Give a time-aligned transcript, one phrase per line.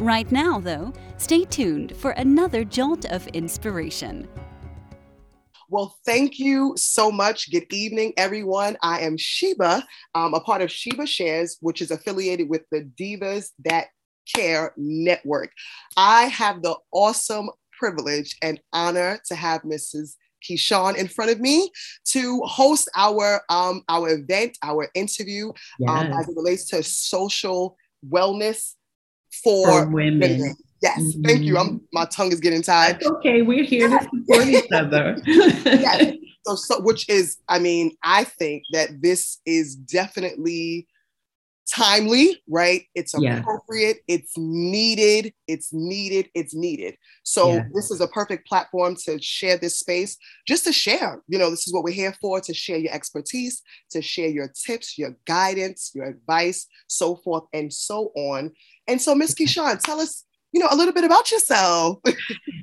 [0.00, 4.26] Right now, though, stay tuned for another jolt of inspiration.
[5.68, 7.50] Well, thank you so much.
[7.50, 8.78] Good evening, everyone.
[8.82, 13.50] I am Sheba, um, a part of Sheba Shares, which is affiliated with the Divas
[13.66, 13.88] That
[14.34, 15.52] Care Network.
[15.98, 20.14] I have the awesome privilege and honor to have Mrs.
[20.42, 21.70] Keyshawn in front of me
[22.06, 25.90] to host our um, our event, our interview yes.
[25.90, 27.76] um, as it relates to social
[28.08, 28.76] wellness
[29.42, 30.20] for, for women.
[30.20, 30.56] women.
[30.82, 31.22] Yes, mm-hmm.
[31.22, 31.58] thank you.
[31.58, 31.84] I'm mm-hmm.
[31.92, 32.96] my tongue is getting tired.
[32.96, 35.16] That's okay, we're here to support each other.
[35.24, 36.14] yes.
[36.46, 40.88] So, so, which is, I mean, I think that this is definitely
[41.70, 42.82] timely, right?
[42.94, 44.16] It's appropriate, yeah.
[44.16, 46.96] it's needed, it's needed, it's needed.
[47.22, 47.64] So yeah.
[47.74, 50.16] this is a perfect platform to share this space,
[50.46, 51.22] just to share.
[51.28, 54.52] You know, this is what we're here for to share your expertise, to share your
[54.66, 58.52] tips, your guidance, your advice, so forth and so on.
[58.90, 61.98] And so, Miss Keyshawn, tell us, you know, a little bit about yourself.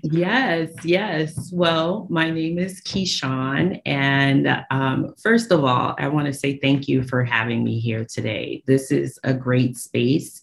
[0.04, 1.52] yes, yes.
[1.54, 3.82] Well, my name is Keyshawn.
[3.86, 8.04] And um, first of all, I want to say thank you for having me here
[8.04, 8.62] today.
[8.68, 10.42] This is a great space.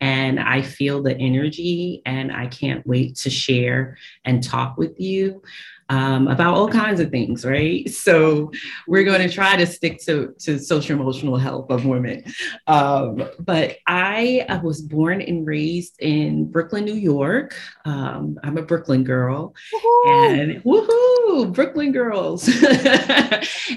[0.00, 5.42] And I feel the energy, and I can't wait to share and talk with you
[5.88, 7.88] um, about all kinds of things, right?
[8.08, 8.50] So
[8.86, 12.24] we're going to try to stick to, to social emotional health of women.
[12.66, 17.54] Um, but I, I, was born and raised in Brooklyn, New York.
[17.84, 20.10] Um, I'm a Brooklyn girl, woo-hoo!
[20.10, 22.48] and woohoo, Brooklyn girls.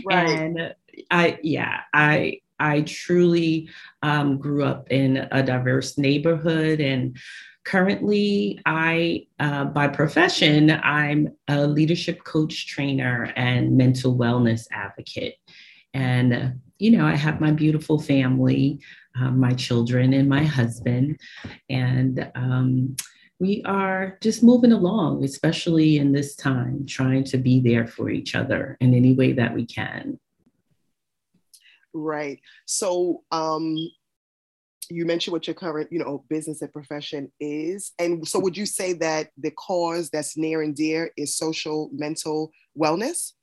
[0.06, 0.30] right.
[0.30, 0.76] And
[1.10, 3.70] I, yeah, I I truly
[4.04, 7.18] um, grew up in a diverse neighborhood and
[7.64, 15.36] Currently, I, uh, by profession, I'm a leadership coach, trainer, and mental wellness advocate.
[15.94, 16.50] And, uh,
[16.80, 18.80] you know, I have my beautiful family,
[19.20, 21.20] um, my children, and my husband.
[21.70, 22.96] And um,
[23.40, 28.36] we are just moving along, especially in this time, trying to be there for each
[28.36, 30.20] other in any way that we can.
[31.94, 32.40] Right.
[32.66, 33.78] So, um,
[34.92, 37.92] you mentioned what your current you know business and profession is.
[38.00, 42.52] And so would you say that the cause that's near and dear is social mental
[42.78, 43.34] wellness?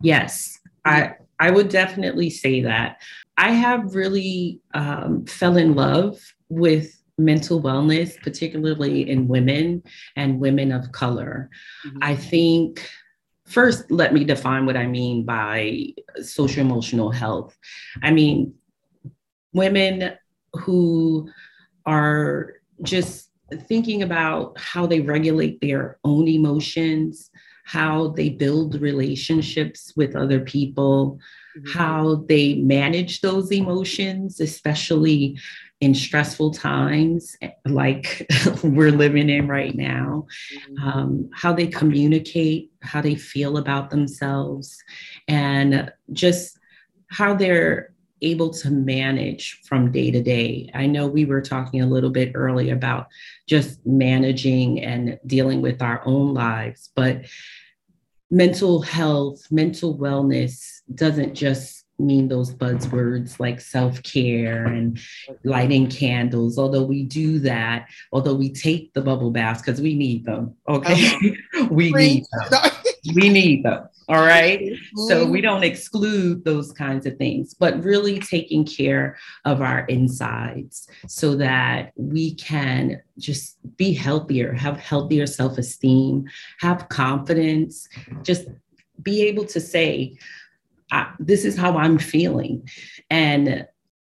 [0.00, 3.00] Yes i i would definitely say that.
[3.36, 9.82] I have really um, fell in love with mental wellness particularly in women
[10.16, 11.50] and women of color.
[11.86, 11.98] Mm-hmm.
[12.02, 12.88] i think
[13.46, 15.88] first let me define what i mean by
[16.22, 17.56] social emotional health.
[18.02, 18.54] I mean
[19.52, 20.16] women
[20.60, 21.28] who
[21.86, 23.30] are just
[23.68, 27.30] thinking about how they regulate their own emotions,
[27.64, 31.18] how they build relationships with other people,
[31.56, 31.78] mm-hmm.
[31.78, 35.38] how they manage those emotions, especially
[35.80, 37.36] in stressful times
[37.66, 38.26] like
[38.62, 40.88] we're living in right now, mm-hmm.
[40.88, 44.76] um, how they communicate, how they feel about themselves,
[45.26, 46.58] and just
[47.08, 50.70] how they're able to manage from day to day.
[50.74, 53.08] I know we were talking a little bit early about
[53.46, 57.24] just managing and dealing with our own lives, but
[58.30, 64.98] mental health, mental wellness doesn't just mean those buzzwords like self care and
[65.44, 70.24] lighting candles, although we do that, although we take the bubble baths because we need
[70.24, 70.54] them.
[70.68, 70.92] Okay.
[70.92, 71.66] Uh-huh.
[71.70, 72.70] we need them.
[73.14, 73.88] we need them.
[74.08, 74.60] All right.
[74.60, 75.08] mm-hmm.
[75.08, 80.88] So we don't exclude those kinds of things, but really taking care of our insides
[81.08, 86.26] so that we can just be healthier, have healthier self esteem,
[86.60, 87.88] have confidence,
[88.22, 88.48] just
[89.02, 90.18] be able to say,
[91.18, 92.68] this is how I'm feeling.
[93.10, 93.66] And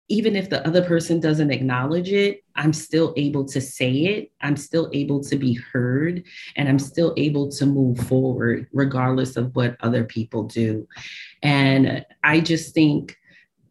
[0.09, 4.31] even if the other person doesn't acknowledge it, I'm still able to say it.
[4.41, 6.23] I'm still able to be heard,
[6.55, 10.87] and I'm still able to move forward regardless of what other people do.
[11.43, 13.15] And I just think,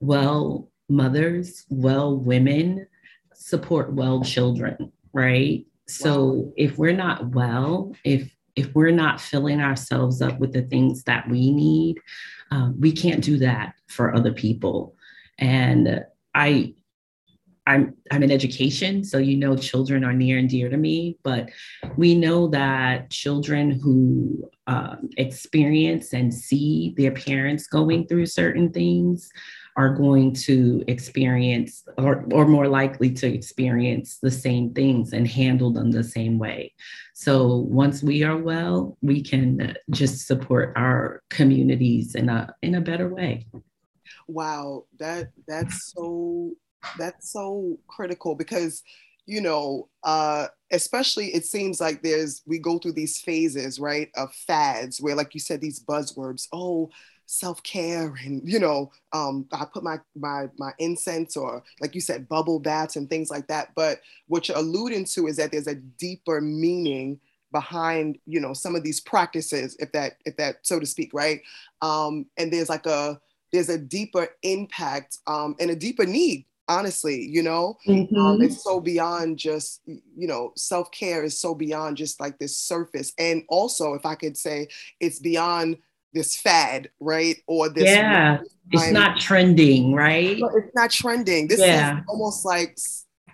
[0.00, 2.86] well, mothers, well, women
[3.34, 5.66] support well children, right?
[5.88, 11.04] So if we're not well, if if we're not filling ourselves up with the things
[11.04, 11.98] that we need,
[12.50, 14.96] um, we can't do that for other people.
[15.38, 16.04] And
[16.34, 16.74] I
[17.66, 21.18] I'm I'm in education, so you know children are near and dear to me.
[21.22, 21.50] But
[21.96, 29.30] we know that children who um, experience and see their parents going through certain things
[29.76, 35.70] are going to experience or, or more likely to experience the same things and handle
[35.70, 36.72] them the same way.
[37.14, 42.80] So once we are well, we can just support our communities in a in a
[42.80, 43.46] better way.
[44.28, 46.56] Wow, that that's so
[46.98, 48.82] that's so critical because
[49.26, 54.32] you know, uh, especially it seems like there's we go through these phases, right, of
[54.32, 56.48] fads where, like you said, these buzzwords.
[56.52, 56.90] Oh,
[57.28, 62.28] self-care and you know um, i put my my my incense or like you said
[62.28, 63.98] bubble baths and things like that but
[64.28, 67.18] what you're alluding to is that there's a deeper meaning
[67.50, 71.40] behind you know some of these practices if that if that so to speak right
[71.82, 73.20] um, and there's like a
[73.52, 78.16] there's a deeper impact um, and a deeper need honestly you know um, mm-hmm.
[78.16, 83.12] um, it's so beyond just you know self-care is so beyond just like this surface
[83.18, 84.66] and also if i could say
[85.00, 85.76] it's beyond
[86.16, 87.36] this fad, right?
[87.46, 88.38] Or this yeah,
[88.72, 90.38] it's not trending, right?
[90.56, 91.46] It's not trending.
[91.46, 91.98] This yeah.
[91.98, 92.76] is almost like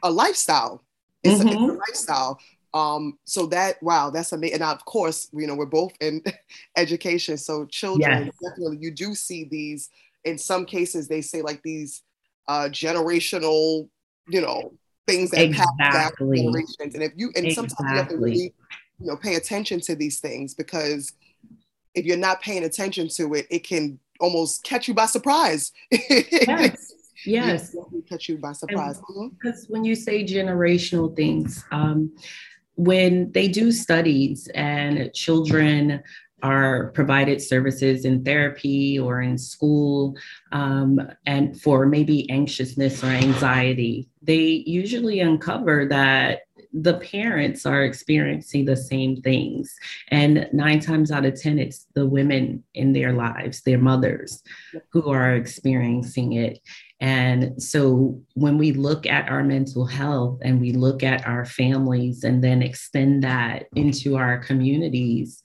[0.03, 0.85] a lifestyle.
[1.23, 1.49] It's, mm-hmm.
[1.49, 2.41] a, it's a, lifestyle.
[2.75, 4.55] Um, so that wow, that's amazing.
[4.55, 6.23] And of course, you know, we're both in
[6.77, 8.35] education, so children yes.
[8.43, 9.89] definitely you do see these.
[10.25, 12.03] In some cases, they say like these
[12.49, 13.89] uh, generational,
[14.29, 14.73] you know,
[15.07, 15.77] things that exactly.
[15.79, 16.95] pass down generations.
[16.95, 17.69] And if you and exactly.
[17.69, 18.55] sometimes you have to really,
[19.01, 21.13] you know, pay attention to these things because
[21.95, 25.73] if you're not paying attention to it, it can almost catch you by surprise.
[25.91, 26.93] yes.
[27.25, 27.77] Yes.
[28.09, 28.99] Catch you by surprise.
[28.99, 29.73] Because mm-hmm.
[29.73, 32.13] when you say generational things, um,
[32.77, 36.03] when they do studies and children
[36.43, 40.17] are provided services in therapy or in school
[40.53, 46.43] um, and for maybe anxiousness or anxiety, they usually uncover that
[46.73, 49.75] the parents are experiencing the same things.
[50.09, 54.43] And nine times out of 10, it's the women in their lives, their mothers,
[54.91, 56.61] who are experiencing it.
[57.01, 62.25] And so when we look at our mental health and we look at our families
[62.25, 65.43] and then extend that into our communities,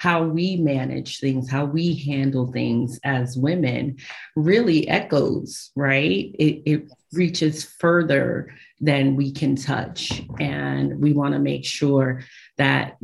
[0.00, 3.94] how we manage things, how we handle things as women
[4.34, 6.34] really echoes, right?
[6.38, 8.50] It, it reaches further
[8.80, 10.22] than we can touch.
[10.40, 12.22] And we want to make sure
[12.56, 12.96] that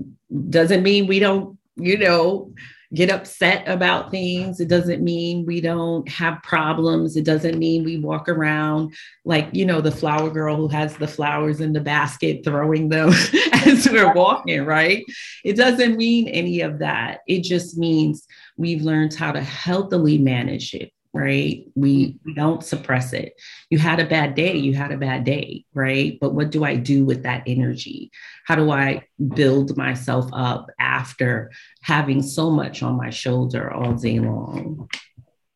[0.49, 2.55] doesn't mean we don't, you know,
[2.95, 4.61] get upset about things.
[4.61, 7.17] It doesn't mean we don't have problems.
[7.17, 8.95] It doesn't mean we walk around
[9.25, 13.09] like, you know, the flower girl who has the flowers in the basket throwing them
[13.67, 15.05] as we're walking, right?
[15.45, 17.21] It doesn't mean any of that.
[17.27, 21.67] It just means we've learned how to healthily manage it right?
[21.75, 22.19] We, mm-hmm.
[22.25, 23.41] we don't suppress it.
[23.71, 26.19] You had a bad day, you had a bad day, right?
[26.21, 28.11] But what do I do with that energy?
[28.47, 31.51] How do I build myself up after
[31.83, 34.89] having so much on my shoulder all day long?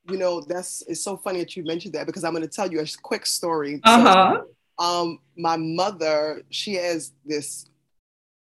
[0.08, 2.70] You know, that's it's so funny that you mentioned that because I'm going to tell
[2.70, 3.80] you a quick story.
[3.84, 4.42] Uh-huh.
[4.78, 7.70] So, um, my mother, she has this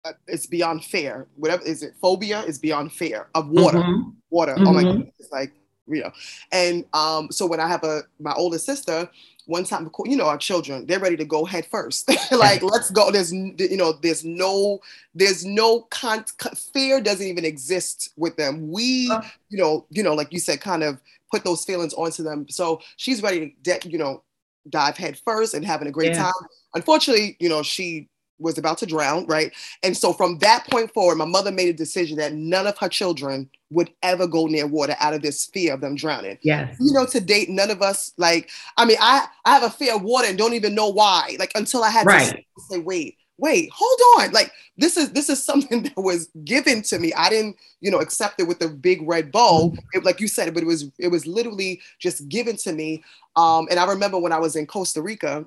[0.04, 1.28] uh, it's beyond fair.
[1.36, 1.94] Whatever is it?
[2.02, 3.80] Phobia is beyond fair of water.
[3.80, 4.10] Mm-hmm.
[4.30, 4.56] Water.
[4.56, 4.68] Mm-hmm.
[4.68, 5.00] Oh my mm-hmm.
[5.02, 5.12] god!
[5.20, 5.54] It's like
[5.92, 6.12] you know.
[6.52, 9.10] And um, so when I have a my older sister,
[9.46, 12.10] one time, you know, our children, they're ready to go head first.
[12.32, 13.12] like, let's go.
[13.12, 14.80] There's, you know, there's no,
[15.14, 16.24] there's no con,
[16.56, 18.72] fear doesn't even exist with them.
[18.72, 21.02] We, uh, you know, you know, like you said, kind of
[21.32, 22.48] put those feelings onto them.
[22.50, 24.24] So she's ready to, de- you know,
[24.70, 26.24] dive head first and having a great yeah.
[26.24, 26.48] time.
[26.76, 28.10] Unfortunately, you know, she
[28.42, 29.54] was about to drown, right?
[29.84, 32.90] And so from that point forward, my mother made a decision that none of her
[32.90, 36.38] children would ever go near water out of this fear of them drowning.
[36.42, 36.76] Yes.
[36.80, 39.96] You know, to date, none of us like, I mean, I, I have a fear
[39.96, 41.36] of water and don't even know why.
[41.40, 42.30] Like until I had right.
[42.30, 44.32] to say, wait, wait, hold on.
[44.32, 47.12] Like this is this is something that was given to me.
[47.14, 49.70] I didn't, you know, accept it with the big red bow.
[49.70, 49.80] Mm-hmm.
[49.94, 53.04] It, like you said, but it was it was literally just given to me.
[53.36, 55.46] Um, and I remember when I was in Costa Rica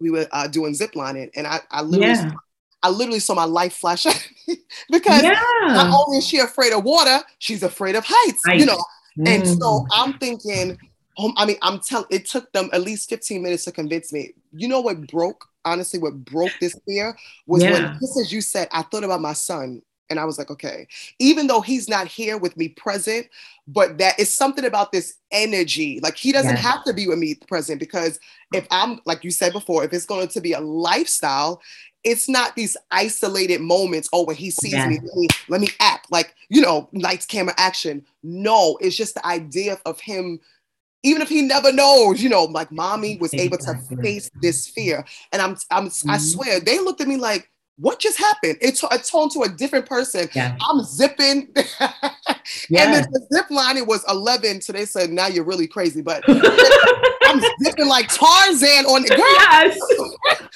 [0.00, 2.32] we were uh, doing zip lining, and I, I literally, yeah.
[2.82, 4.04] I literally saw my life flash
[4.90, 5.40] because yeah.
[5.66, 8.42] not only is she afraid of water, she's afraid of heights.
[8.46, 8.82] you know,
[9.18, 9.28] mm.
[9.28, 9.86] and so mm.
[9.92, 10.78] I'm thinking,
[11.18, 12.06] um, I mean, I'm telling.
[12.10, 14.32] It took them at least 15 minutes to convince me.
[14.52, 15.46] You know what broke?
[15.64, 17.16] Honestly, what broke this fear
[17.46, 17.72] was yeah.
[17.72, 20.86] when, just as you said, I thought about my son and I was like, okay,
[21.18, 23.28] even though he's not here with me present,
[23.68, 26.00] but that is something about this energy.
[26.02, 26.64] Like he doesn't yes.
[26.64, 28.18] have to be with me present because
[28.52, 31.62] if I'm, like you said before, if it's going to be a lifestyle,
[32.02, 34.08] it's not these isolated moments.
[34.12, 37.54] Oh, when he sees me, let me, let me act like, you know, lights, camera,
[37.58, 38.04] action.
[38.22, 40.40] No, it's just the idea of him
[41.02, 45.04] even if he never knows, you know, like mommy was able to face this fear.
[45.32, 46.10] And I'm, I'm, mm-hmm.
[46.10, 47.50] I swear, they looked at me like,
[47.80, 48.58] what just happened?
[48.60, 50.28] It, t- it toned to a different person.
[50.34, 50.56] Yeah.
[50.68, 51.48] I'm zipping.
[52.68, 52.94] yeah.
[52.94, 54.60] And the zip line, it was 11.
[54.60, 56.02] So they said, now you're really crazy.
[56.02, 59.78] But I'm zipping like Tarzan on the Yes.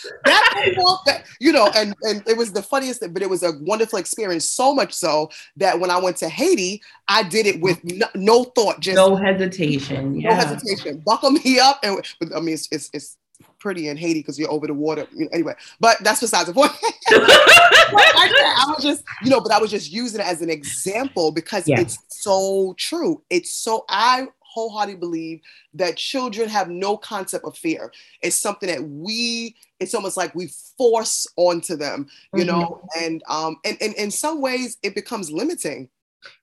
[0.24, 3.52] that, that, you know, and, and it was the funniest thing, but it was a
[3.60, 4.48] wonderful experience.
[4.48, 8.44] So much so that when I went to Haiti, I did it with no, no
[8.44, 10.20] thought, just no hesitation.
[10.20, 10.30] Yeah.
[10.30, 11.02] No hesitation.
[11.06, 11.80] Buckle me up.
[11.82, 12.02] And
[12.36, 13.16] I mean, it's, it's, it's
[13.64, 15.06] pretty in Haiti because you're over the water.
[15.32, 16.70] Anyway, but that's besides the point.
[17.08, 21.32] I, I, was just, you know, but I was just using it as an example
[21.32, 21.80] because yeah.
[21.80, 23.22] it's so true.
[23.30, 25.40] It's so I wholeheartedly believe
[25.72, 27.90] that children have no concept of fear.
[28.20, 32.60] It's something that we, it's almost like we force onto them, you mm-hmm.
[32.60, 35.88] know, and um, and, and in some ways it becomes limiting.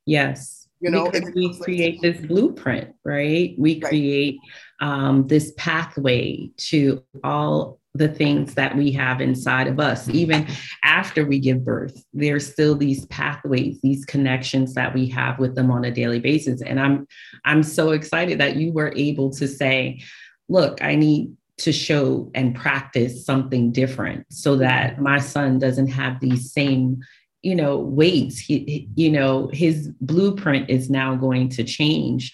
[0.08, 3.56] Yes you know because we create this blueprint right?
[3.58, 3.90] We right.
[3.90, 4.40] create
[4.80, 10.08] um, this pathway to all the things that we have inside of us.
[10.10, 10.48] Even
[10.84, 15.72] after we give birth there's still these pathways these connections that we have with them
[15.72, 16.62] on a daily basis.
[16.62, 17.08] And i'm
[17.46, 20.02] i'm so excited that you were able to say
[20.50, 26.20] look i need to show and practice something different so that my son doesn't have
[26.20, 27.02] these same
[27.42, 28.40] you know weights.
[28.40, 32.34] He, you know his blueprint is now going to change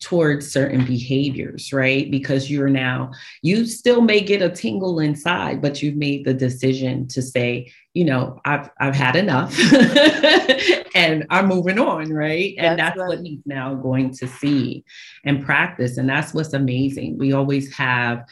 [0.00, 2.10] towards certain behaviors right?
[2.10, 7.06] Because you're now you still may get a tingle inside but you've made the decision
[7.08, 9.54] to say you know i've i've had enough
[10.94, 12.54] and i'm moving on right?
[12.56, 13.08] And that's, that's right.
[13.08, 14.84] what he's now going to see
[15.24, 15.98] and practice.
[15.98, 17.18] And that's what's amazing.
[17.18, 18.24] We always have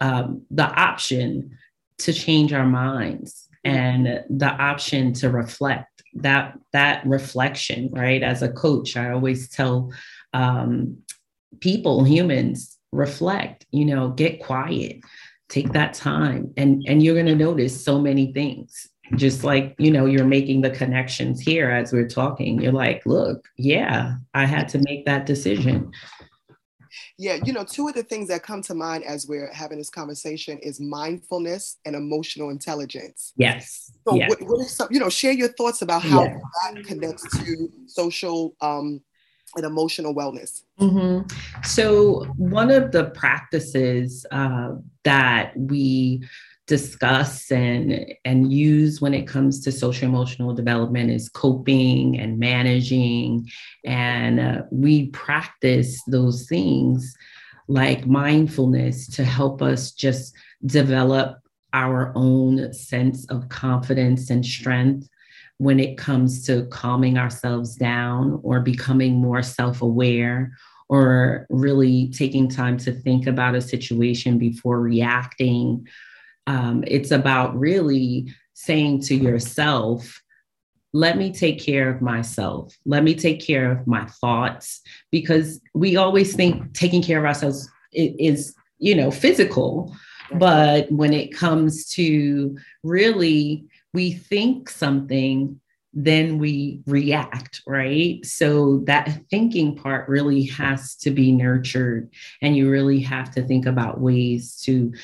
[0.00, 1.56] um, the option
[1.98, 8.22] to change our minds and the option to reflect that that reflection right?
[8.22, 9.92] As a coach i always tell
[10.32, 10.96] um,
[11.60, 15.00] people humans reflect you know get quiet
[15.48, 18.88] take that time and and you're going to notice so many things.
[19.16, 23.42] Just like you know you're making the connections here as we're talking you're like look
[23.56, 25.90] yeah i had to make that decision
[27.18, 29.90] yeah, you know, two of the things that come to mind as we're having this
[29.90, 33.32] conversation is mindfulness and emotional intelligence.
[33.36, 33.92] Yes.
[34.06, 34.30] So, yes.
[34.30, 36.42] What, what is some, you know, share your thoughts about how yes.
[36.72, 39.00] that connects to social um,
[39.56, 40.62] and emotional wellness.
[40.80, 41.26] Mm-hmm.
[41.64, 44.72] So, one of the practices uh,
[45.04, 46.22] that we
[46.68, 53.48] discuss and and use when it comes to social emotional development is coping and managing.
[53.84, 57.16] And uh, we practice those things
[57.66, 60.34] like mindfulness to help us just
[60.64, 61.38] develop
[61.72, 65.08] our own sense of confidence and strength
[65.56, 70.52] when it comes to calming ourselves down or becoming more self-aware
[70.88, 75.86] or really taking time to think about a situation before reacting
[76.48, 80.20] um, it's about really saying to yourself,
[80.94, 82.74] let me take care of myself.
[82.86, 84.80] Let me take care of my thoughts
[85.12, 89.94] because we always think taking care of ourselves is, you know, physical.
[90.32, 95.60] But when it comes to really, we think something,
[95.92, 98.24] then we react, right?
[98.24, 102.10] So that thinking part really has to be nurtured.
[102.40, 104.94] And you really have to think about ways to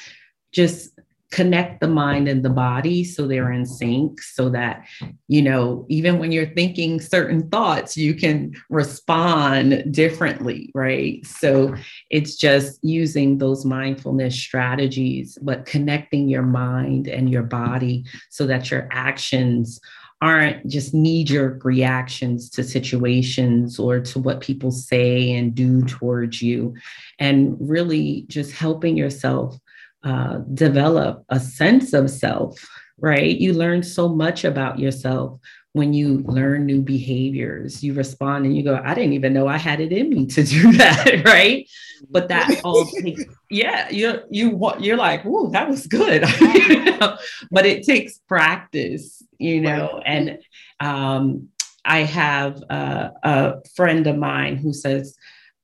[0.53, 0.95] just
[1.35, 4.87] connect the mind and the body so they're in sync so that
[5.27, 11.27] you know even when you're thinking certain thoughts you can respond differently right?
[11.27, 11.75] So
[12.09, 18.71] it's just using those mindfulness strategies but connecting your mind and your body so that
[18.71, 19.81] your actions
[20.25, 26.41] aren't just knee jerk reactions to situations or to what people say and do towards
[26.41, 26.75] you.
[27.19, 29.59] And really just helping yourself
[30.05, 32.63] uh, develop a sense of self,
[32.99, 33.37] right?
[33.37, 35.41] You learn so much about yourself
[35.73, 37.83] when you learn new behaviors.
[37.83, 40.45] You respond and you go, I didn't even know I had it in me to
[40.45, 41.69] do that, right?
[42.11, 46.25] But that all takes, yeah, you you you're like, whoa, that was good.
[46.41, 47.17] you know?
[47.51, 50.39] But it takes practice, you know, and
[50.81, 51.49] um,
[51.85, 55.17] I have uh, a friend of mine who says,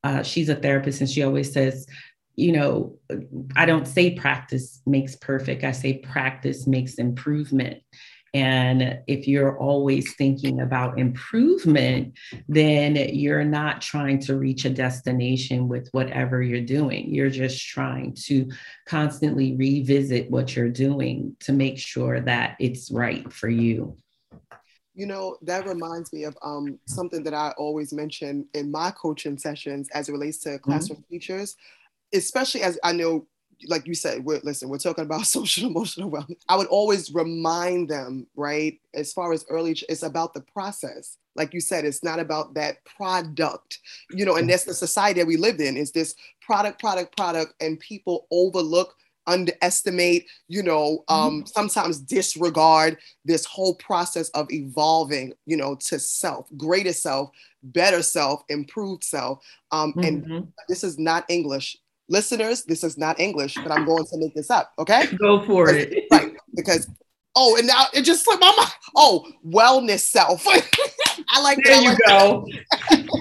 [0.03, 1.87] uh, she's a therapist and she always says,
[2.35, 2.97] you know,
[3.55, 5.63] I don't say practice makes perfect.
[5.63, 7.81] I say practice makes improvement.
[8.33, 12.13] And if you're always thinking about improvement,
[12.47, 17.13] then you're not trying to reach a destination with whatever you're doing.
[17.13, 18.49] You're just trying to
[18.85, 23.97] constantly revisit what you're doing to make sure that it's right for you.
[24.93, 29.37] You know, that reminds me of um, something that I always mention in my coaching
[29.37, 30.63] sessions as it relates to mm-hmm.
[30.63, 31.13] classroom mm-hmm.
[31.13, 31.57] teachers,
[32.13, 33.27] especially as I know,
[33.67, 36.41] like you said, we're, listen, we're talking about social emotional wellness.
[36.49, 41.17] I would always remind them, right, as far as early, it's about the process.
[41.35, 45.27] Like you said, it's not about that product, you know, and that's the society that
[45.27, 48.95] we live in is this product, product, product, and people overlook
[49.27, 51.45] underestimate, you know, um, mm-hmm.
[51.45, 57.29] sometimes disregard this whole process of evolving, you know, to self, greater self,
[57.63, 59.43] better self, improved self.
[59.71, 60.33] Um, mm-hmm.
[60.33, 61.77] And this is not English.
[62.11, 64.73] Listeners, this is not English, but I'm going to make this up.
[64.77, 65.05] Okay.
[65.17, 66.07] Go for it.
[66.11, 66.35] Right.
[66.53, 66.89] Because,
[67.37, 68.69] oh, and now it just slipped my mind.
[68.97, 70.45] Oh, wellness self.
[71.29, 71.63] I like that.
[71.65, 71.97] there that.
[71.97, 72.45] you go.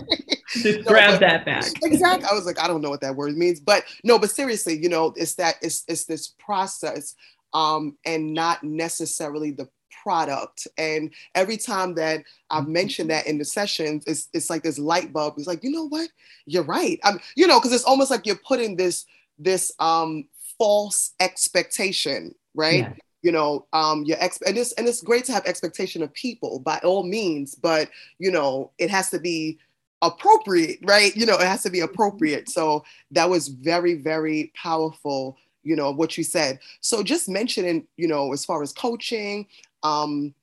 [0.53, 1.65] Just grab but, that back.
[1.83, 2.27] Exactly.
[2.29, 4.89] I was like, I don't know what that word means, but no, but seriously, you
[4.89, 7.15] know, it's that it's it's this process
[7.55, 9.69] um, and not necessarily the
[10.03, 10.67] product.
[10.79, 12.73] And every time that I've mm-hmm.
[12.73, 15.35] mentioned that in the sessions, it's it's like this light bulb.
[15.37, 16.09] It's like, you know what?
[16.47, 16.99] You're right.
[17.05, 19.07] I'm, you know, because it's almost like you're putting this
[19.39, 20.25] this um
[20.59, 22.85] false expectation, right?
[22.85, 22.93] Yeah
[23.23, 26.59] you know um your ex and it's and it's great to have expectation of people
[26.61, 27.89] by all means but
[28.19, 29.59] you know it has to be
[30.03, 35.37] appropriate right you know it has to be appropriate so that was very very powerful
[35.63, 39.47] you know what you said so just mentioning you know as far as coaching
[39.83, 40.35] um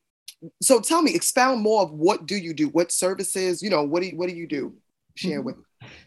[0.61, 2.67] so tell me expound more of what do you do?
[2.69, 4.75] What services you know what do you, what do you do?
[5.15, 5.55] Share with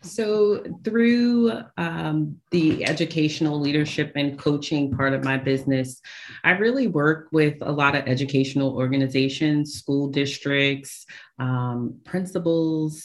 [0.03, 6.01] so, through um, the educational leadership and coaching part of my business,
[6.43, 11.07] I really work with a lot of educational organizations, school districts,
[11.39, 13.05] um, principals,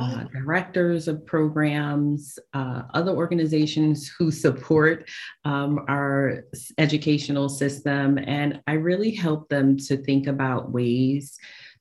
[0.00, 5.08] uh, directors of programs, uh, other organizations who support
[5.44, 6.44] um, our
[6.78, 8.18] educational system.
[8.18, 11.38] And I really help them to think about ways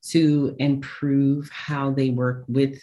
[0.09, 2.79] to improve how they work with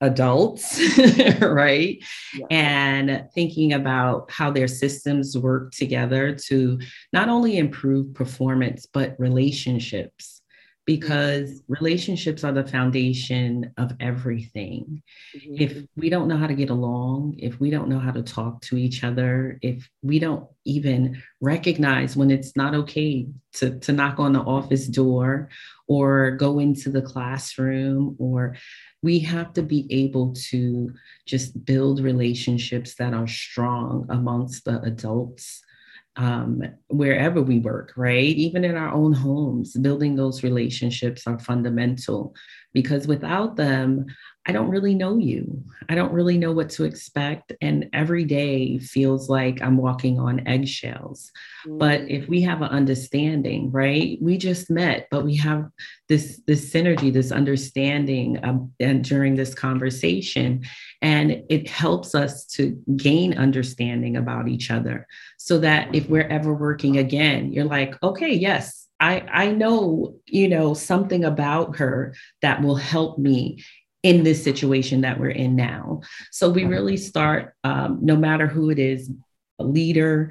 [0.00, 0.80] adults,
[1.40, 2.02] right?
[2.34, 2.46] Yeah.
[2.50, 6.80] And thinking about how their systems work together to
[7.12, 10.40] not only improve performance, but relationships
[10.86, 15.02] because relationships are the foundation of everything.
[15.36, 15.54] Mm-hmm.
[15.58, 18.62] If we don't know how to get along, if we don't know how to talk
[18.62, 24.18] to each other, if we don't even recognize when it's not okay to, to knock
[24.18, 25.48] on the office door
[25.86, 28.56] or go into the classroom, or
[29.02, 30.92] we have to be able to
[31.26, 35.62] just build relationships that are strong amongst the adults
[36.20, 38.36] um, wherever we work, right?
[38.36, 42.34] Even in our own homes, building those relationships are fundamental
[42.72, 44.06] because without them,
[44.46, 45.62] I don't really know you.
[45.90, 47.52] I don't really know what to expect.
[47.60, 51.30] And every day feels like I'm walking on eggshells.
[51.66, 51.78] Mm.
[51.78, 54.18] But if we have an understanding, right?
[54.20, 55.68] We just met, but we have
[56.08, 60.64] this, this synergy, this understanding um, and during this conversation.
[61.02, 65.06] And it helps us to gain understanding about each other
[65.38, 70.48] so that if we're ever working again, you're like, okay, yes, I, I know, you
[70.48, 73.64] know, something about her that will help me
[74.02, 76.00] in this situation that we're in now.
[76.30, 79.10] So we really start, um, no matter who it is,
[79.58, 80.30] a leader,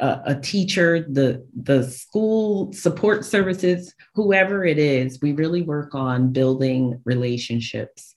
[0.00, 6.32] a, a, teacher, the the school support services, whoever it is, we really work on
[6.32, 8.14] building relationships.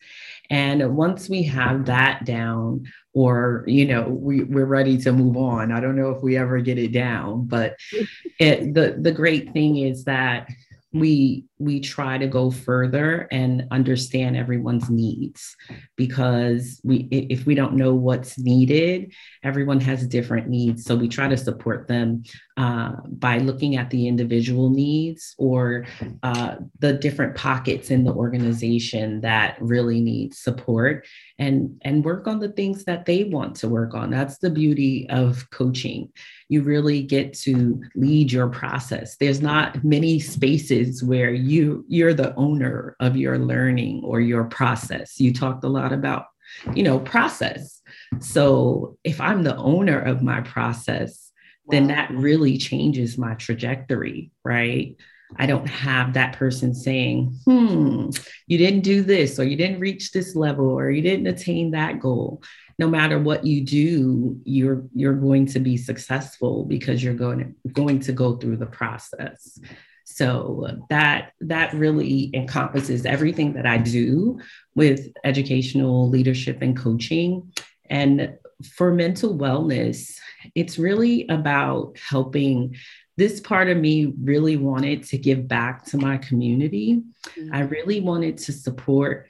[0.50, 5.72] And once we have that down, or you know, we, we're ready to move on.
[5.72, 7.78] I don't know if we ever get it down, but
[8.40, 10.50] it, the the great thing is that
[10.96, 15.56] we we try to go further and understand everyone's needs
[15.98, 19.14] because we if we don't know what's needed
[19.46, 20.84] everyone has different needs.
[20.84, 22.24] So we try to support them
[22.58, 25.86] uh, by looking at the individual needs or
[26.24, 31.06] uh, the different pockets in the organization that really need support
[31.38, 34.10] and and work on the things that they want to work on.
[34.10, 36.12] That's the beauty of coaching.
[36.50, 39.18] You really get to lead your process.
[39.18, 45.20] There's not many spaces where you you're the owner of your learning or your process.
[45.20, 46.26] You talked a lot about
[46.74, 47.82] you know process.
[48.20, 51.26] So if i'm the owner of my process
[51.68, 54.96] then that really changes my trajectory, right?
[55.38, 58.10] I don't have that person saying, hmm,
[58.48, 62.00] you didn't do this, or you didn't reach this level, or you didn't attain that
[62.00, 62.42] goal.
[62.78, 67.70] No matter what you do, you're you're going to be successful because you're going to,
[67.70, 69.60] going to go through the process.
[70.04, 74.40] So that that really encompasses everything that I do
[74.76, 77.52] with educational leadership and coaching.
[77.90, 80.18] And for mental wellness,
[80.54, 82.76] it's really about helping
[83.18, 87.02] this part of me really wanted to give back to my community.
[87.38, 87.56] Mm-hmm.
[87.56, 89.28] I really wanted to support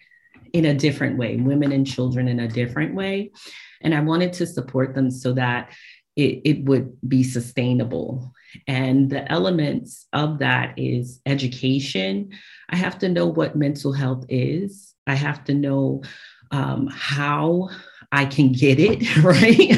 [0.54, 3.32] in a different way, women and children in a different way.
[3.82, 5.72] And I wanted to support them so that
[6.16, 8.34] it, it would be sustainable.
[8.68, 12.32] And the elements of that is education.
[12.70, 14.94] I have to know what mental health is.
[15.06, 16.04] I have to know
[16.52, 17.70] um, how
[18.16, 19.72] I can get it, right?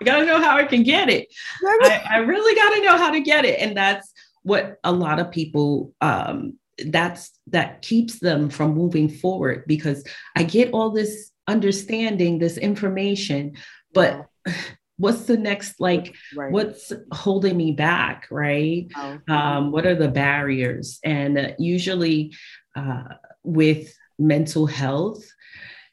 [0.00, 1.28] I gotta know how I can get it.
[1.64, 3.60] I, I really gotta know how to get it.
[3.60, 9.64] And that's what a lot of people um, that's that keeps them from moving forward
[9.68, 10.04] because
[10.34, 13.54] I get all this understanding, this information,
[13.92, 14.26] but
[14.96, 16.52] what's the next like right.
[16.52, 19.18] what's holding me back right oh.
[19.26, 22.32] um, what are the barriers and uh, usually
[22.76, 23.02] uh,
[23.42, 25.24] with mental health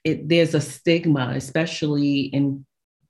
[0.03, 2.65] it, there's a stigma especially in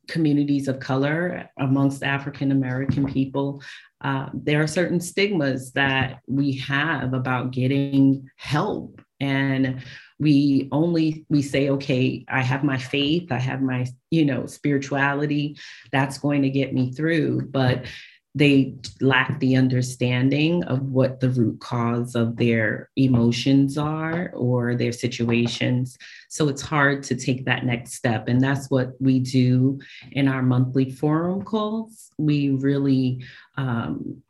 [0.08, 3.62] communities of color amongst african american people.
[4.04, 9.00] Uh, there are certain stigmas that we have about getting help.
[9.20, 9.84] And
[10.20, 15.58] we only we say okay i have my faith i have my you know spirituality
[15.92, 17.42] that's going to get me through.
[17.50, 17.86] But
[18.34, 24.94] they lack the understanding of what the root cause of their emotions are or their
[24.94, 25.98] situations.
[26.30, 28.30] So it's hard to take that next step.
[28.30, 29.80] And that's what we do
[30.14, 32.12] in our monthly forum calls.
[32.18, 33.26] We really
[33.58, 34.24] um,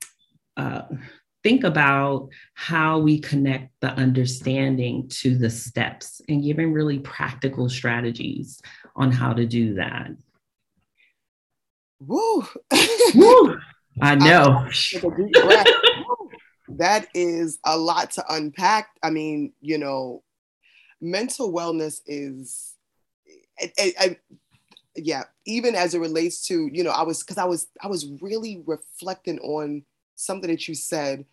[0.58, 0.84] uh,
[1.44, 8.60] think about how we connect the understanding to the steps and giving really practical strategies
[8.96, 10.10] on how to do that.
[12.00, 12.48] Woo!
[13.16, 13.60] Woo!
[14.00, 14.68] I know.
[16.78, 18.90] that is a lot to unpack.
[19.04, 20.24] I mean, you know,
[21.02, 22.76] mental wellness is,
[23.60, 24.18] I, I,
[24.96, 28.08] yeah, even as it relates to, you know, I was, because I was, I was
[28.22, 29.84] really reflecting on
[30.16, 31.26] something that you said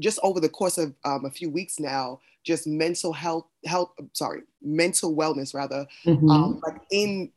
[0.00, 4.42] just over the course of um, a few weeks now just mental health health sorry
[4.62, 6.30] mental wellness rather mm-hmm.
[6.30, 7.30] um, like in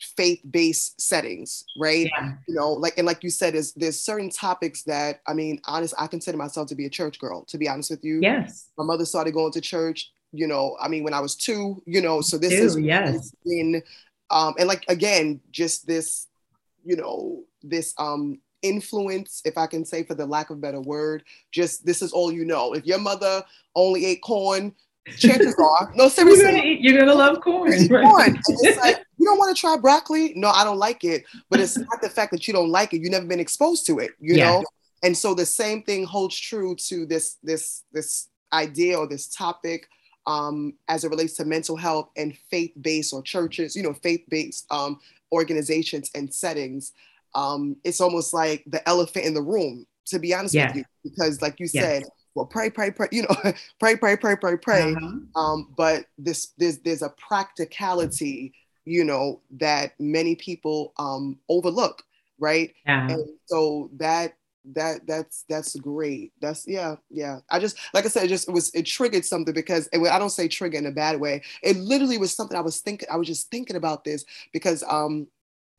[0.00, 2.34] faith-based settings right yeah.
[2.46, 5.94] you know like and like you said is there's certain topics that i mean honest
[5.98, 8.84] i consider myself to be a church girl to be honest with you yes my
[8.84, 12.20] mother started going to church you know i mean when i was two you know
[12.20, 13.82] so this two, is yes been
[14.30, 16.28] um and like again just this
[16.84, 20.80] you know this um influence if i can say for the lack of a better
[20.80, 23.42] word just this is all you know if your mother
[23.74, 24.74] only ate corn
[25.16, 27.70] chances are, no, seriously, you're gonna, eat, you're gonna love corn.
[27.88, 28.04] Right?
[28.04, 28.38] corn.
[28.46, 30.32] it's like don't want to try broccoli.
[30.34, 31.24] No, I don't like it.
[31.50, 33.00] But it's not the fact that you don't like it.
[33.00, 34.10] You've never been exposed to it.
[34.18, 34.50] You yeah.
[34.50, 34.64] know.
[35.02, 39.88] And so the same thing holds true to this this this idea or this topic
[40.28, 45.00] um, as it relates to mental health and faith-based or churches, you know, faith-based um,
[45.32, 46.92] organizations and settings.
[47.34, 50.68] Um, it's almost like the elephant in the room, to be honest yeah.
[50.68, 52.02] with you, because like you said,
[52.34, 54.92] well, pray, pray, pray, you know, pray, pray, pray, pray, pray.
[54.92, 55.40] Uh-huh.
[55.40, 58.52] Um, but this, there's, there's a practicality,
[58.88, 62.02] you know, that many people um, overlook,
[62.38, 62.74] right?
[62.86, 63.08] Yeah.
[63.08, 64.34] And so that,
[64.74, 68.52] that that's that's great that's yeah yeah i just like i said it just it
[68.52, 71.76] was it triggered something because it, i don't say trigger in a bad way it
[71.78, 75.26] literally was something i was thinking i was just thinking about this because um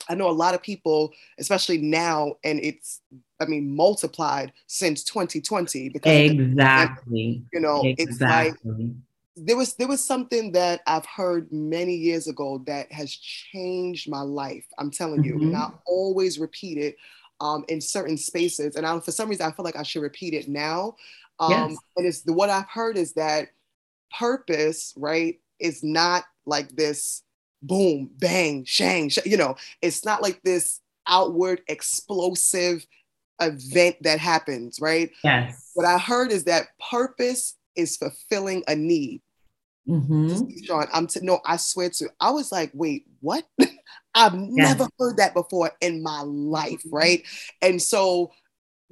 [0.08, 3.02] I know a lot of people, especially now, and it's,
[3.40, 5.90] I mean, multiplied since 2020.
[5.90, 7.44] Because exactly.
[7.54, 8.06] you know, exactly.
[8.06, 8.56] it's like
[9.46, 14.22] there was there was something that I've heard many years ago that has changed my
[14.22, 14.66] life.
[14.78, 15.48] I'm telling you, mm-hmm.
[15.48, 16.98] and I always repeat it
[17.40, 20.34] um, in certain spaces, and I, for some reason I feel like I should repeat
[20.34, 20.96] it now.
[21.40, 21.78] Um, yes.
[21.98, 23.50] And it's the what I've heard is that
[24.18, 27.24] purpose, right, is not like this
[27.62, 32.86] boom, bang, shang, sh- you know, it's not like this outward explosive
[33.42, 35.12] event that happens, right?
[35.24, 35.72] Yes.
[35.74, 39.22] What I heard is that purpose is fulfilling a need.
[39.90, 40.64] Mm-hmm.
[40.66, 42.10] Sean, I'm t- no, I swear to.
[42.20, 43.46] I was like, wait, what?
[44.16, 44.50] I've yes.
[44.52, 46.96] never heard that before in my life, mm-hmm.
[46.96, 47.24] right?
[47.62, 48.32] And so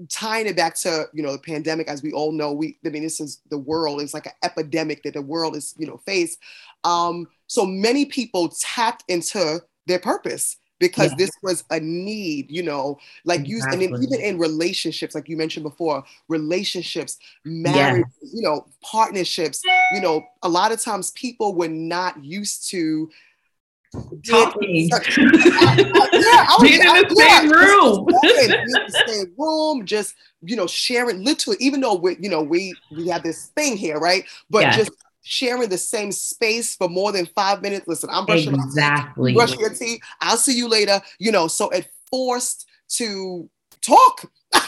[0.10, 3.02] tying it back to you know the pandemic as we all know we i mean
[3.02, 6.38] this is the world it's like an epidemic that the world is you know faced
[6.84, 11.18] um so many people tapped into their purpose because yeah.
[11.18, 13.86] this was a need, you know, like exactly.
[13.86, 18.34] you and even in relationships, like you mentioned before, relationships, marriage, yes.
[18.34, 19.62] you know, partnerships,
[19.94, 23.10] you know, a lot of times people were not used to
[24.26, 24.90] talking.
[24.90, 28.08] yeah, I was, being in the I, same yeah, room.
[28.24, 33.08] in same room, just you know, sharing literally, even though we, you know, we we
[33.08, 34.24] have this thing here, right?
[34.50, 34.78] But yes.
[34.78, 34.92] just
[35.28, 37.88] sharing the same space for more than five minutes.
[37.88, 39.34] Listen, I'm brushing exactly.
[39.34, 40.02] my teeth, brushing your teeth.
[40.22, 41.02] I'll see you later.
[41.20, 43.50] You know, so it forced to
[43.82, 44.32] talk.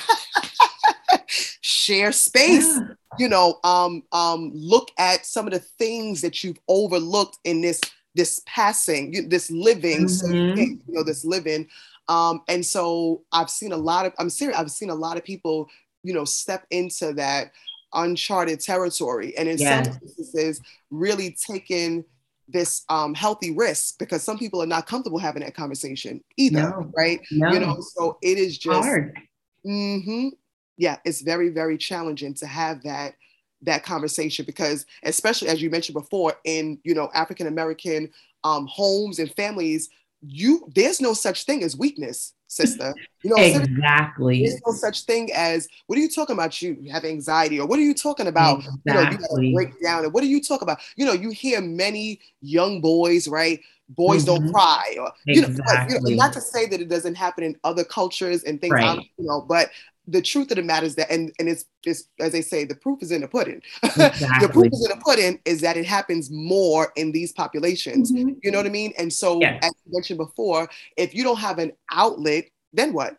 [1.62, 2.78] share space.
[2.78, 2.94] Yeah.
[3.18, 7.82] You know, um, um, look at some of the things that you've overlooked in this
[8.16, 10.08] this passing, this living, mm-hmm.
[10.08, 11.68] so, you know, this living.
[12.10, 15.24] Um, and so I've seen a lot of, I'm serious, I've seen a lot of
[15.24, 15.70] people,
[16.04, 17.52] you know, step into that
[17.94, 19.36] uncharted territory.
[19.38, 19.84] And in yeah.
[19.84, 22.06] some instances, really taking
[22.48, 26.92] this um, healthy risk because some people are not comfortable having that conversation either, no.
[26.96, 27.20] right?
[27.32, 27.52] No.
[27.52, 29.18] You know, so it is just hard.
[29.66, 30.30] Mm-hmm,
[30.78, 33.14] yeah, it's very, very challenging to have that
[33.62, 38.10] that conversation because especially as you mentioned before in you know african american
[38.46, 39.90] um, homes and families
[40.22, 45.30] you there's no such thing as weakness sister you know exactly there's no such thing
[45.34, 48.60] as what are you talking about you, have anxiety or what are you talking about
[48.60, 49.18] exactly.
[49.18, 51.62] you know you break down and what are you talking about you know you hear
[51.62, 54.44] many young boys right boys mm-hmm.
[54.44, 56.00] don't cry or you, exactly.
[56.00, 58.74] know, you know not to say that it doesn't happen in other cultures and things
[58.74, 59.00] right.
[59.18, 59.70] you know but
[60.10, 62.76] the truth of the matter is that, and, and it's just as they say, the
[62.76, 63.62] proof is in the pudding.
[63.84, 64.48] Exactly.
[64.48, 68.12] the proof is in the pudding is that it happens more in these populations.
[68.12, 68.30] Mm-hmm.
[68.42, 68.94] You know what I mean?
[68.98, 69.60] And so, yes.
[69.64, 73.18] as you mentioned before, if you don't have an outlet, then what?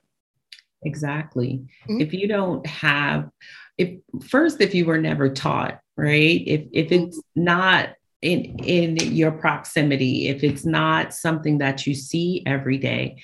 [0.82, 1.62] Exactly.
[1.88, 2.00] Mm-hmm.
[2.00, 3.30] If you don't have,
[3.78, 6.42] if first, if you were never taught, right?
[6.46, 7.44] If if it's mm-hmm.
[7.44, 7.90] not
[8.22, 13.18] in in your proximity, if it's not something that you see every day,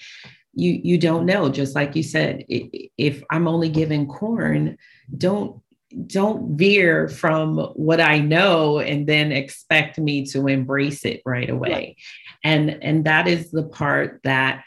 [0.56, 1.48] you you don't know.
[1.48, 4.76] Just like you said if i'm only given corn
[5.16, 5.60] don't
[6.06, 11.96] don't veer from what i know and then expect me to embrace it right away.
[12.42, 14.64] And and that is the part that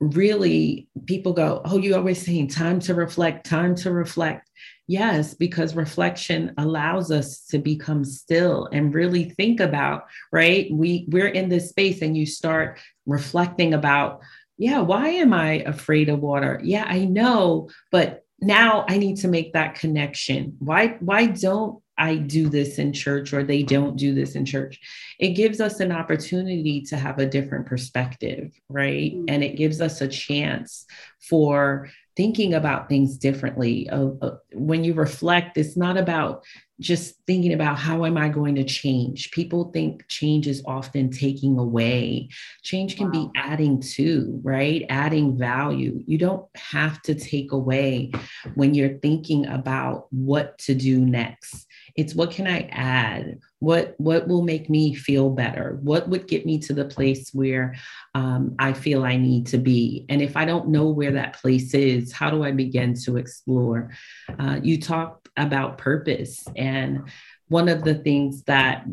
[0.00, 4.48] really people go oh you always saying time to reflect time to reflect.
[4.86, 10.68] Yes because reflection allows us to become still and really think about right?
[10.72, 14.20] We we're in this space and you start reflecting about
[14.60, 16.60] yeah, why am I afraid of water?
[16.62, 20.56] Yeah, I know, but now I need to make that connection.
[20.58, 24.78] Why why don't I do this in church or they don't do this in church?
[25.18, 29.14] It gives us an opportunity to have a different perspective, right?
[29.14, 29.24] Mm-hmm.
[29.28, 30.84] And it gives us a chance
[31.20, 33.88] for thinking about things differently.
[33.88, 36.44] Uh, uh, when you reflect, it's not about
[36.80, 39.30] just thinking about how am I going to change.
[39.30, 42.30] People think change is often taking away.
[42.62, 43.12] Change can wow.
[43.12, 44.84] be adding to, right?
[44.88, 46.02] Adding value.
[46.06, 48.12] You don't have to take away
[48.54, 51.66] when you're thinking about what to do next.
[52.00, 53.40] It's what can I add?
[53.58, 55.78] What what will make me feel better?
[55.82, 57.76] What would get me to the place where
[58.14, 60.06] um, I feel I need to be?
[60.08, 63.90] And if I don't know where that place is, how do I begin to explore?
[64.38, 67.10] Uh, you talked about purpose, and
[67.48, 68.86] one of the things that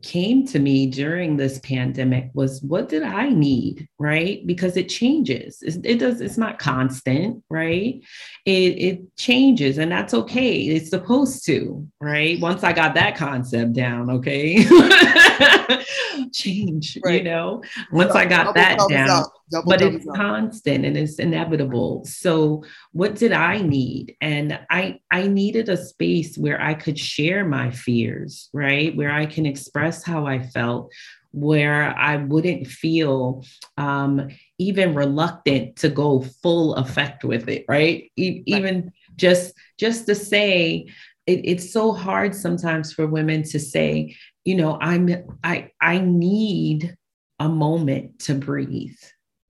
[0.00, 4.44] came to me during this pandemic was what did I need, right?
[4.46, 5.62] Because it changes.
[5.62, 8.00] It, it, does, it's not constant, right?
[8.46, 10.62] It, it changes and that's okay.
[10.62, 12.40] It's supposed to, right?
[12.40, 14.64] Once I got that concept down, okay.
[16.32, 17.18] Change, right.
[17.18, 19.24] you know, once I got that down,
[19.66, 22.04] but it's constant and it's inevitable.
[22.04, 24.16] So what did I need?
[24.20, 28.94] And I I needed a space where I could share my fears, right?
[28.96, 30.92] Where I can express how I felt,
[31.32, 33.44] where I wouldn't feel
[33.76, 38.10] um, even reluctant to go full effect with it, right?
[38.16, 40.86] E- even just just to say,
[41.26, 45.08] it, it's so hard sometimes for women to say, you know, I'm
[45.42, 46.96] I I need
[47.38, 48.98] a moment to breathe,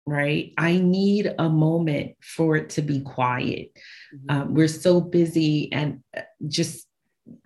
[0.07, 0.53] right?
[0.57, 3.73] I need a moment for it to be quiet.
[4.15, 4.31] Mm-hmm.
[4.31, 6.87] Um, we're so busy and uh, just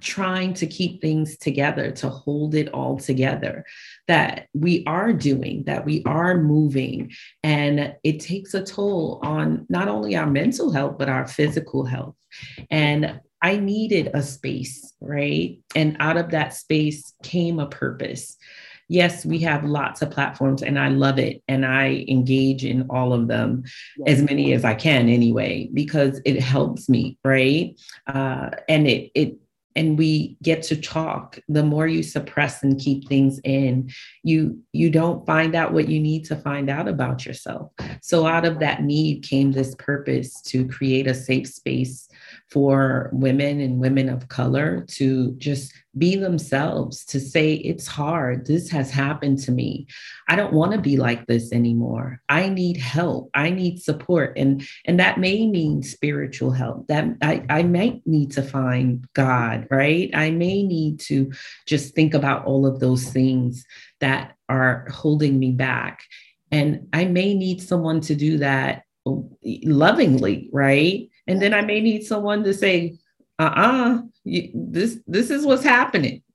[0.02, 3.64] trying to keep things together, to hold it all together,
[4.08, 7.10] that we are doing, that we are moving.
[7.42, 12.14] And it takes a toll on not only our mental health, but our physical health.
[12.70, 15.58] And I needed a space, right?
[15.74, 18.36] And out of that space came a purpose
[18.90, 21.42] yes, we have lots of platforms and I love it.
[21.46, 23.62] And I engage in all of them,
[23.98, 24.18] yes.
[24.18, 27.80] as many as I can anyway, because it helps me, right?
[28.08, 29.36] Uh, and it, it,
[29.76, 33.88] and we get to talk the more you suppress and keep things in
[34.24, 37.70] you you don't find out what you need to find out about yourself
[38.02, 42.08] so out of that need came this purpose to create a safe space
[42.50, 48.46] for women and women of color to just be themselves, to say, it's hard.
[48.46, 49.86] This has happened to me.
[50.28, 52.20] I don't want to be like this anymore.
[52.28, 53.30] I need help.
[53.34, 54.36] I need support.
[54.36, 56.88] And, and that may mean spiritual help.
[56.88, 60.10] That I, I might need to find God, right?
[60.12, 61.32] I may need to
[61.66, 63.64] just think about all of those things
[64.00, 66.02] that are holding me back.
[66.50, 71.09] And I may need someone to do that oh, lovingly, right?
[71.26, 72.98] And then I may need someone to say,
[73.38, 76.22] uh-uh, you, this this is what's happening.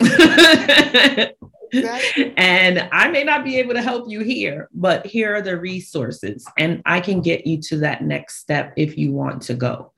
[2.38, 6.48] and I may not be able to help you here, but here are the resources,
[6.58, 9.92] and I can get you to that next step if you want to go.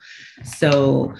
[0.43, 1.13] So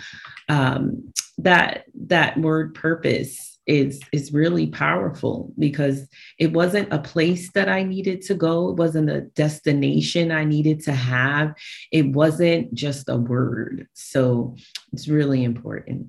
[0.49, 6.07] um, that that word purpose is is really powerful because
[6.39, 8.69] it wasn't a place that I needed to go.
[8.69, 11.53] It wasn't a destination I needed to have.
[11.91, 13.87] It wasn't just a word.
[13.93, 14.55] So
[14.93, 16.07] it's really important.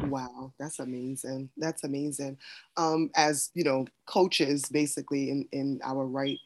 [0.00, 1.50] Wow, that's amazing.
[1.56, 2.38] That's amazing.
[2.76, 6.38] Um, as you know, coaches basically in, in our right.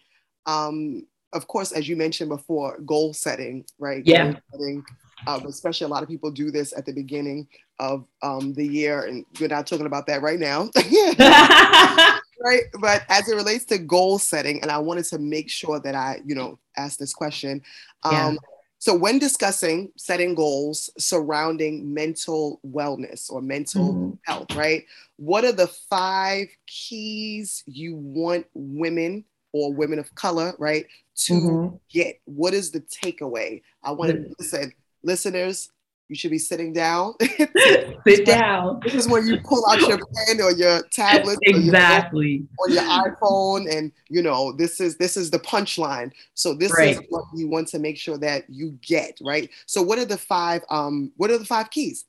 [0.47, 4.03] Um, of course, as you mentioned before, goal setting, right?
[4.07, 4.33] Yeah.
[4.33, 4.85] Goal setting,
[5.27, 9.03] um, especially a lot of people do this at the beginning of um, the year,
[9.03, 10.71] and we're not talking about that right now.
[12.41, 12.63] right.
[12.81, 16.21] But as it relates to goal setting, and I wanted to make sure that I,
[16.25, 17.63] you know, ask this question.
[18.05, 18.35] Um, yeah
[18.81, 24.11] so, when discussing setting goals surrounding mental wellness or mental mm-hmm.
[24.23, 24.85] health, right?
[25.17, 31.77] What are the five keys you want women or women of color, right, to mm-hmm.
[31.91, 32.21] get?
[32.25, 33.63] What is the takeaway?
[33.83, 34.73] I want to listen,
[35.03, 35.71] listeners,
[36.09, 37.15] you should be sitting down.
[38.07, 38.81] Sit down.
[38.83, 42.87] This is when you pull out your pen or your tablet exactly or your, or
[42.87, 46.11] your iPhone, and you know this is this is the punchline.
[46.35, 46.95] So this right.
[46.95, 49.51] is what you want to make sure that you get right.
[49.67, 50.65] So what are the five?
[50.71, 52.07] Um, what are the five keys?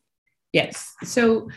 [0.53, 0.95] Yes.
[1.03, 1.49] So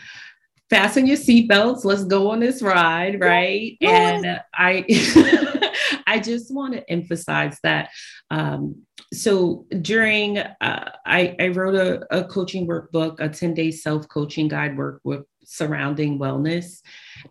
[0.69, 1.85] fasten your seatbelts.
[1.85, 3.77] Let's go on this ride, right?
[3.81, 4.85] And I,
[6.07, 7.89] I just want to emphasize that.
[8.31, 14.07] Um, so during, uh, I, I wrote a, a coaching workbook, a 10 day self
[14.07, 16.81] coaching guide work with surrounding wellness.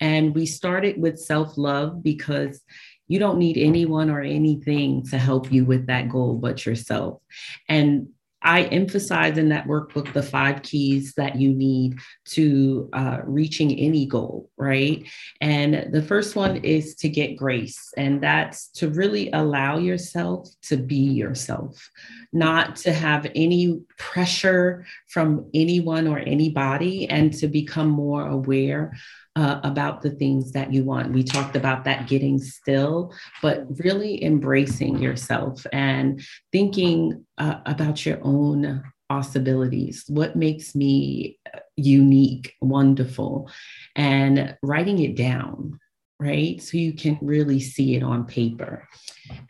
[0.01, 2.62] And we started with self love because
[3.09, 7.20] you don't need anyone or anything to help you with that goal but yourself.
[7.68, 8.09] And
[8.42, 11.98] I emphasize in that workbook the five keys that you need
[12.31, 15.07] to uh, reaching any goal, right?
[15.40, 20.76] And the first one is to get grace, and that's to really allow yourself to
[20.76, 21.90] be yourself,
[22.33, 28.92] not to have any pressure from anyone or anybody, and to become more aware
[29.37, 31.12] uh, about the things that you want.
[31.12, 38.18] We talked about that getting still, but really embracing yourself and thinking uh, about your
[38.23, 40.05] own possibilities.
[40.09, 41.38] What makes me
[41.77, 43.51] unique, wonderful,
[43.97, 45.79] and writing it down
[46.23, 48.88] right so you can really see it on paper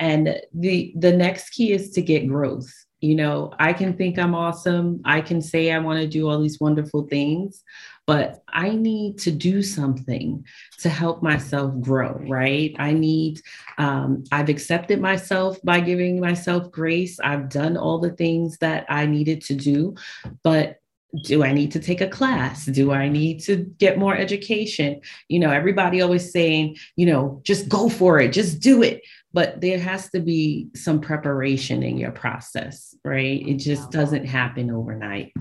[0.01, 4.35] and the the next key is to get growth you know i can think i'm
[4.35, 7.62] awesome i can say i want to do all these wonderful things
[8.07, 10.45] but I need to do something
[10.81, 12.75] to help myself grow, right?
[12.79, 13.41] I need,
[13.79, 17.21] um, I've accepted myself by giving myself grace.
[17.21, 19.95] I've done all the things that I needed to do,
[20.43, 20.79] but
[21.25, 22.65] do I need to take a class?
[22.65, 25.03] Do I need to get more education?
[25.29, 29.03] You know, everybody always saying, you know, just go for it, just do it.
[29.35, 33.47] But there has to be some preparation in your process, right?
[33.47, 35.33] It just doesn't happen overnight.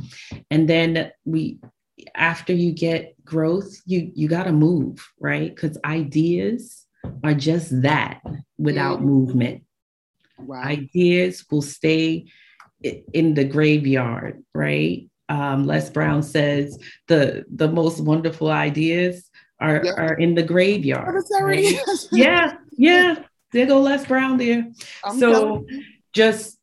[0.50, 1.60] And then we
[2.16, 5.54] after you get growth, you you got to move, right?
[5.54, 6.86] Because ideas
[7.24, 8.22] are just that
[8.58, 9.08] without mm-hmm.
[9.08, 9.64] movement.
[10.38, 10.64] Wow.
[10.64, 12.26] Ideas will stay
[12.82, 15.08] in the graveyard, right?
[15.30, 19.96] Um, Les Brown says the the most wonderful ideas are yep.
[19.98, 21.24] are in the graveyard.
[21.40, 21.76] Right?
[22.12, 23.24] yeah, yeah.
[23.52, 24.68] There go Les Brown there.
[25.04, 25.66] I'm so
[26.14, 26.58] just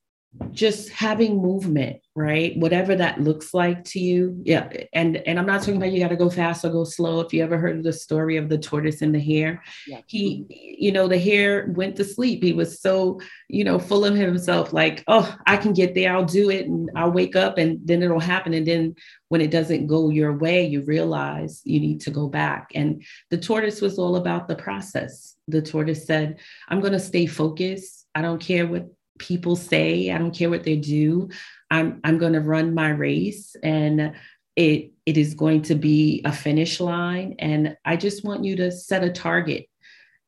[0.52, 2.56] just having movement right?
[2.56, 4.40] Whatever that looks like to you.
[4.44, 7.20] Yeah and and i'm not talking about you got to go fast or go slow.
[7.20, 9.62] If you ever heard of the story of the tortoise and the hare?
[9.86, 10.00] Yeah.
[10.06, 12.42] he you know the hare went to sleep.
[12.42, 16.14] He was so you know full of himself like oh i can get there.
[16.14, 18.54] I'll do it and i'll wake up and then it'll happen.
[18.54, 18.94] And then
[19.28, 22.70] when it doesn't go your way you realize you need to go back.
[22.74, 25.36] And the tortoise was all about the process.
[25.48, 28.06] The tortoise said i'm going to stay focused.
[28.14, 28.86] I don't care what
[29.18, 30.10] people say.
[30.10, 31.28] I don't care what they do.
[31.70, 34.14] I'm I'm going to run my race and
[34.56, 38.72] it it is going to be a finish line and I just want you to
[38.72, 39.66] set a target.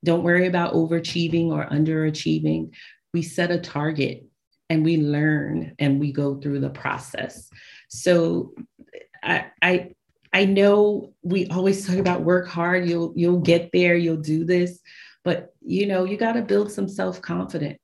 [0.04, 2.74] Don't worry about overachieving or underachieving.
[3.12, 4.24] We set a target
[4.68, 7.50] and we learn and we go through the process.
[7.88, 8.54] So
[9.22, 9.90] I I
[10.32, 14.80] I know we always talk about work hard, you'll you'll get there, you'll do this,
[15.24, 17.78] but you know, you got to build some self-confidence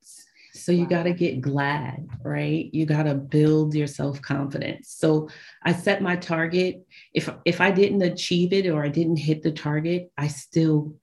[0.66, 2.68] so you got to get glad, right?
[2.72, 4.88] You got to build your self-confidence.
[4.98, 5.28] So
[5.62, 6.84] I set my target.
[7.14, 10.96] If if I didn't achieve it or I didn't hit the target, I still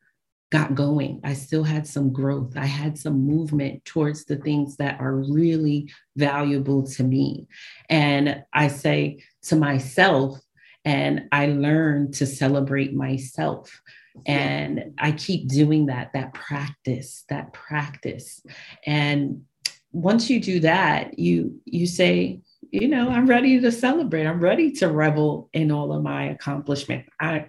[0.51, 1.21] got going.
[1.23, 2.57] I still had some growth.
[2.57, 7.47] I had some movement towards the things that are really valuable to me.
[7.89, 10.41] And I say to myself,
[10.83, 13.81] And I learn to celebrate myself.
[14.25, 18.41] And I keep doing that, that practice, that practice.
[18.85, 19.45] And
[19.93, 22.41] once you do that, you you say,
[22.71, 24.25] you know, I'm ready to celebrate.
[24.25, 27.05] I'm ready to revel in all of my accomplishment.
[27.19, 27.47] I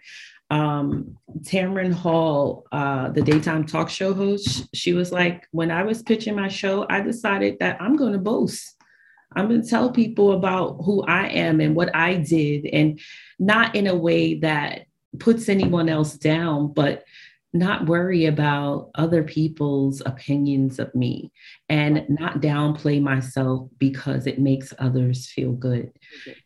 [0.51, 6.03] um Tamron Hall, uh, the daytime talk show host, she was like, when I was
[6.03, 8.77] pitching my show, I decided that I'm going to boast.
[9.35, 13.01] I'm going to tell people about who I am and what I did, and
[13.39, 14.87] not in a way that
[15.19, 17.05] puts anyone else down, but
[17.55, 21.33] not worry about other people's opinions of me
[21.69, 25.93] and not downplay myself because it makes others feel good.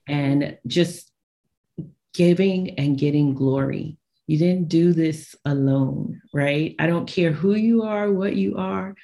[0.06, 1.10] And just
[2.14, 3.96] giving and getting glory.
[4.26, 6.74] You didn't do this alone, right?
[6.78, 8.94] I don't care who you are, what you are,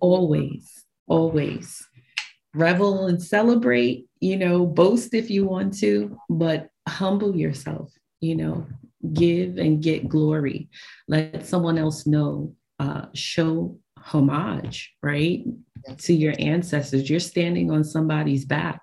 [0.00, 1.84] always, always
[2.54, 8.66] revel and celebrate, you know, boast if you want to, but humble yourself, you know,
[9.12, 10.68] give and get glory.
[11.08, 15.44] Let someone else know, uh, show homage, right?
[15.98, 17.08] To your ancestors.
[17.08, 18.80] You're standing on somebody's back,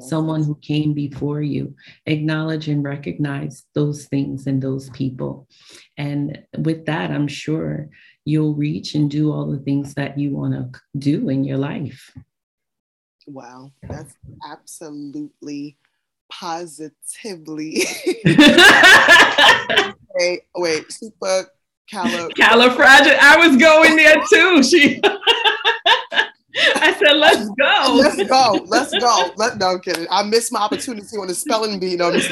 [0.00, 1.74] someone who came before you.
[2.06, 5.48] Acknowledge and recognize those things and those people.
[5.96, 7.88] And with that, I'm sure
[8.24, 12.10] you'll reach and do all the things that you want to do in your life.
[13.26, 14.14] Wow, that's
[14.50, 15.78] absolutely
[16.30, 17.82] positively.
[20.14, 21.50] wait, wait, super
[21.92, 22.30] calo.
[22.30, 23.18] Califragil.
[23.20, 24.62] I was going there too.
[24.62, 25.00] She.
[26.76, 27.94] I said, let's go.
[27.98, 28.64] Let's go.
[28.66, 29.30] Let's go.
[29.36, 30.06] Let, no, I'm kidding.
[30.08, 31.96] I missed my opportunity on the spelling bee.
[31.96, 32.30] No, this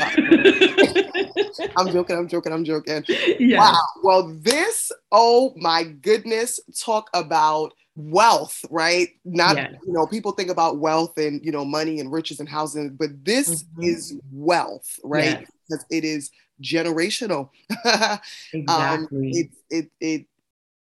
[1.77, 2.17] I'm joking.
[2.17, 2.53] I'm joking.
[2.53, 3.03] I'm joking.
[3.09, 3.59] Yes.
[3.59, 3.83] Wow.
[4.03, 9.09] Well, this, oh my goodness, talk about wealth, right?
[9.25, 9.75] Not, yes.
[9.87, 13.11] you know, people think about wealth and, you know, money and riches and housing, but
[13.25, 13.83] this mm-hmm.
[13.83, 15.41] is wealth, right?
[15.41, 15.51] Yes.
[15.69, 16.31] Because it is
[16.63, 17.51] generational.
[18.55, 19.19] Um, exactly.
[19.19, 20.27] Um, it, it, it,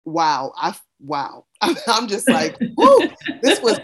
[0.06, 0.54] wow.
[0.56, 1.46] I, wow.
[1.62, 3.10] I'm just like, whoo,
[3.42, 3.80] this was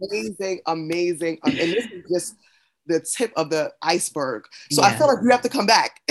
[0.00, 1.38] amazing, amazing.
[1.42, 2.34] Um, and this is just
[2.86, 4.44] the tip of the iceberg.
[4.70, 6.00] So I feel like you have to come back.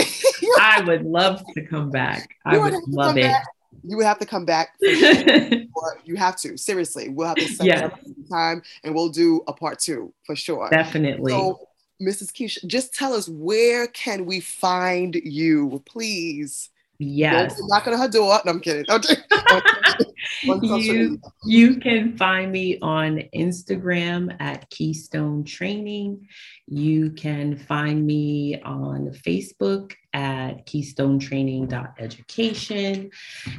[0.59, 2.36] I would love to come back.
[2.45, 3.24] I would love it.
[3.24, 3.45] Back
[3.84, 4.69] you would have to come back.
[4.80, 7.09] you have to seriously.
[7.09, 7.84] We'll have to set yes.
[7.84, 7.99] up
[8.30, 10.69] time, and we'll do a part two for sure.
[10.69, 11.32] Definitely.
[11.32, 11.59] So,
[12.01, 12.32] Mrs.
[12.32, 16.69] Keisha, just tell us where can we find you, please.
[16.97, 17.57] Yes.
[17.57, 18.39] Don't knock on her door.
[18.45, 18.86] No, I'm kidding.
[20.43, 26.28] you, you can find me on Instagram at Keystone Training.
[26.68, 33.11] You can find me on Facebook at keystonetraining.education.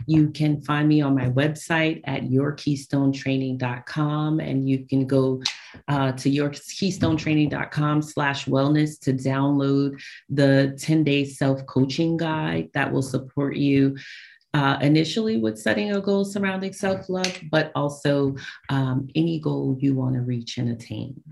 [0.07, 5.41] You can find me on my website at yourkeystonetraining.com and you can go
[5.87, 13.97] uh, to yourkeystonetraining.com slash wellness to download the 10-day self-coaching guide that will support you
[14.53, 18.35] uh, initially with setting a goal surrounding self-love, but also
[18.71, 21.23] um, any goal you want to reach and attain.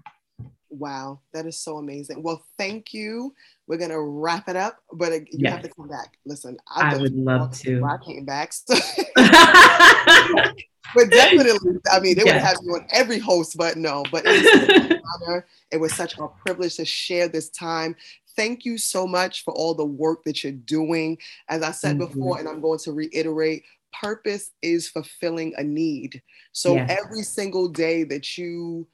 [0.79, 2.23] Wow, that is so amazing.
[2.23, 3.35] Well, thank you.
[3.67, 5.53] We're gonna wrap it up, but you yes.
[5.53, 6.19] have to come back.
[6.27, 7.85] Listen, I, I would love to.
[7.85, 8.75] I came back, so.
[10.95, 12.35] but definitely, I mean, they yes.
[12.35, 14.05] would have you on every host, but no.
[14.11, 15.47] But it was, honor.
[15.71, 17.95] it was such a privilege to share this time.
[18.37, 21.19] Thank you so much for all the work that you're doing.
[21.49, 22.07] As I said mm-hmm.
[22.07, 26.21] before, and I'm going to reiterate, purpose is fulfilling a need.
[26.53, 26.91] So yes.
[26.91, 28.87] every single day that you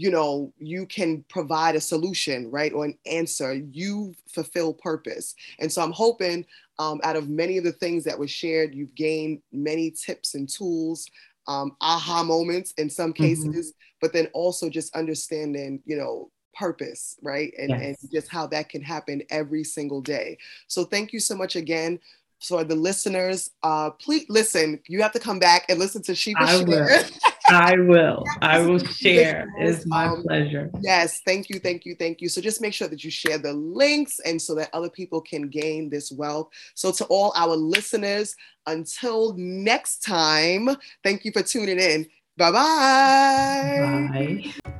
[0.00, 5.70] you know you can provide a solution right or an answer you fulfill purpose and
[5.70, 6.44] so i'm hoping
[6.78, 10.48] um, out of many of the things that were shared you've gained many tips and
[10.48, 11.06] tools
[11.48, 13.24] um, aha moments in some mm-hmm.
[13.24, 13.98] cases mm-hmm.
[14.00, 17.80] but then also just understanding you know purpose right and, yes.
[18.02, 21.98] and just how that can happen every single day so thank you so much again
[22.40, 26.40] for the listeners uh please listen you have to come back and listen to Sheba
[26.40, 26.88] I will.
[27.50, 28.24] I will.
[28.40, 29.52] I will share.
[29.58, 30.70] It's my um, pleasure.
[30.80, 32.28] Yes, thank you, thank you, thank you.
[32.28, 35.48] So just make sure that you share the links and so that other people can
[35.48, 36.48] gain this wealth.
[36.74, 38.34] So to all our listeners,
[38.66, 40.70] until next time,
[41.02, 42.06] thank you for tuning in.
[42.36, 44.08] Bye-bye.
[44.12, 44.70] Bye.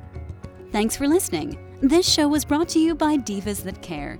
[0.71, 1.57] Thanks for listening.
[1.81, 4.19] This show was brought to you by Divas That Care.